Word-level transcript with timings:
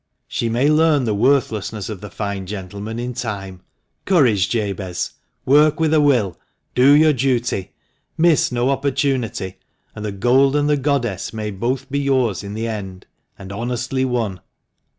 She 0.27 0.49
may 0.49 0.67
learn 0.67 1.03
the 1.03 1.13
worthlessness 1.13 1.87
of 1.87 2.01
the 2.01 2.09
fine 2.09 2.47
gentleman 2.47 2.97
in 2.97 3.13
time. 3.13 3.61
Courage, 4.05 4.49
Jabez! 4.49 5.11
Work 5.45 5.79
with 5.79 5.93
a 5.93 6.01
will; 6.01 6.39
do 6.73 6.93
your 6.93 7.13
duty. 7.13 7.73
Miss 8.17 8.51
no 8.51 8.71
opportunity, 8.71 9.59
and 9.93 10.03
the 10.03 10.11
gold 10.11 10.55
and 10.55 10.67
the 10.67 10.75
goddess 10.75 11.33
may 11.33 11.51
both 11.51 11.87
be 11.91 11.99
yours 11.99 12.43
in 12.43 12.55
the 12.55 12.65
end, 12.67 13.05
and 13.37 13.51
honestly 13.53 14.03
won." 14.03 14.41